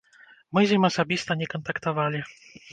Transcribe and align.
Мы 0.57 0.63
з 0.71 0.79
ім 0.79 0.87
асабіста 0.89 1.39
не 1.43 1.51
кантактавалі. 1.53 2.27